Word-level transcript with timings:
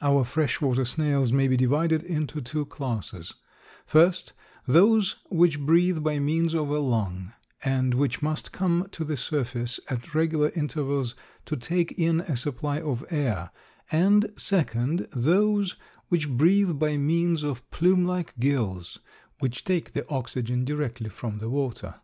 Our 0.00 0.24
fresh 0.24 0.62
water 0.62 0.86
snails 0.86 1.30
may 1.30 1.48
be 1.48 1.58
divided 1.58 2.02
into 2.02 2.40
two 2.40 2.64
classes; 2.64 3.34
first, 3.84 4.32
those 4.66 5.16
which 5.28 5.60
breathe 5.60 6.02
by 6.02 6.18
means 6.18 6.54
of 6.54 6.70
a 6.70 6.78
lung 6.78 7.34
and 7.62 7.92
which 7.92 8.22
must 8.22 8.52
come 8.52 8.88
to 8.92 9.04
the 9.04 9.18
surface 9.18 9.78
at 9.90 10.14
regular 10.14 10.48
intervals 10.56 11.14
to 11.44 11.58
take 11.58 11.92
in 11.98 12.20
a 12.22 12.38
supply 12.38 12.80
of 12.80 13.04
air, 13.10 13.50
and, 13.92 14.32
second, 14.38 15.08
those 15.12 15.76
which 16.08 16.30
breathe 16.30 16.78
by 16.78 16.96
means 16.96 17.42
of 17.42 17.70
plume 17.70 18.06
like 18.06 18.32
gills 18.40 18.98
which 19.40 19.62
take 19.62 19.92
the 19.92 20.08
oxygen 20.08 20.64
directly 20.64 21.10
from 21.10 21.36
the 21.38 21.50
water. 21.50 21.96